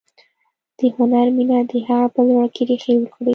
[0.77, 3.29] د هنر مینه د هغه په زړه کې ریښې وکړې